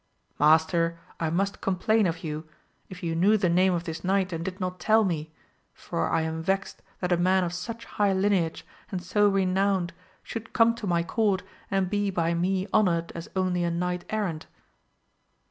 Mas 0.39 0.65
ter 0.65 0.97
I 1.19 1.29
must 1.29 1.61
complain 1.61 2.07
of 2.07 2.23
you, 2.23 2.47
if 2.89 3.03
you 3.03 3.13
knew 3.13 3.37
the 3.37 3.49
name 3.49 3.71
of 3.75 3.83
this 3.83 4.03
knight 4.03 4.33
and 4.33 4.43
did 4.43 4.59
not 4.59 4.79
tell 4.79 5.03
me, 5.03 5.31
for 5.75 6.09
I 6.09 6.23
am 6.23 6.41
vexed 6.41 6.81
that 7.01 7.11
a 7.11 7.17
man 7.17 7.43
of 7.43 7.53
such 7.53 7.85
high 7.85 8.11
lineage 8.11 8.65
and 8.89 9.03
so 9.03 9.29
renowned 9.29 9.93
should 10.23 10.53
come 10.53 10.73
to 10.73 10.87
my 10.87 11.03
court 11.03 11.43
and 11.69 11.87
be 11.87 12.09
by 12.09 12.33
me 12.33 12.65
honoured 12.73 13.11
as 13.13 13.29
only 13.35 13.63
a 13.63 13.69
knight 13.69 14.03
errant. 14.09 14.47